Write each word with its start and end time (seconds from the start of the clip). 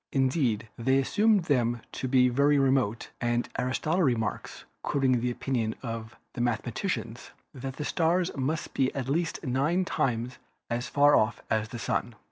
Indeed, 0.11 0.67
they 0.79 0.97
assumed 0.97 1.43
them 1.43 1.81
to 1.91 2.07
be 2.07 2.27
very 2.27 2.57
remote, 2.57 3.11
and 3.21 3.47
Aristotle 3.59 4.01
remarks, 4.01 4.65
quoting 4.81 5.21
the 5.21 5.29
opinion 5.29 5.75
of 5.83 6.15
"the 6.33 6.41
mathe 6.41 6.63
maticians," 6.63 7.29
that 7.53 7.75
the 7.75 7.85
stars 7.85 8.35
must 8.35 8.73
be 8.73 8.91
at 8.95 9.07
least 9.07 9.43
nine 9.45 9.85
times 9.85 10.39
as 10.71 10.87
far 10.89 11.15
off 11.15 11.43
as 11.51 11.69
the 11.69 11.77
Sun. 11.77 12.15